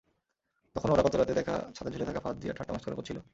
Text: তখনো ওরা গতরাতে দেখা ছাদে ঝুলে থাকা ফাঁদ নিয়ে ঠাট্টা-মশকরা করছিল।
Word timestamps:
তখনো 0.75 0.91
ওরা 0.93 1.03
গতরাতে 1.03 1.33
দেখা 1.33 1.55
ছাদে 1.75 1.89
ঝুলে 1.93 2.05
থাকা 2.05 2.19
ফাঁদ 2.19 2.35
নিয়ে 2.37 2.53
ঠাট্টা-মশকরা 2.53 2.95
করছিল। 2.95 3.17